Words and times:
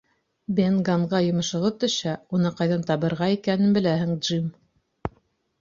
—Бен 0.59 0.77
Ганнға 0.87 1.19
йомошоғоҙ 1.25 1.75
төшһә, 1.83 2.15
уны 2.37 2.53
ҡайҙан 2.63 2.87
табырға 2.89 3.29
икәнен 3.37 3.77
беләһең, 3.79 4.17
Джим. 4.25 4.49